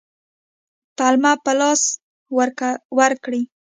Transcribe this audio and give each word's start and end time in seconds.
پلمه 0.97 1.31
په 1.43 1.51
لاس 1.59 1.81
ورکړي. 2.99 3.41